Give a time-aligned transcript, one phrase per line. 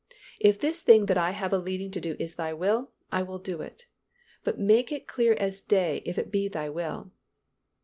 [0.39, 3.37] If this thing that I have a leading to do is Thy will, I will
[3.37, 3.85] do it,
[4.43, 7.11] but make it clear as day if it be Thy will."